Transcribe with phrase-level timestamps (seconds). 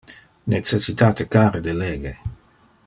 [0.47, 2.21] Necessitate care de lege.